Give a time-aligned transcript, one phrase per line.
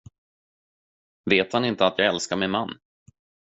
[1.29, 2.79] Vet han inte att jag älskar min man?